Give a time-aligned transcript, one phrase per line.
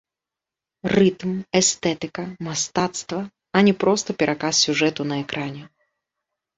[0.93, 3.21] Рытм, эстэтыка, мастацтва,
[3.57, 5.63] а не проста пераказ сюжэту на экране.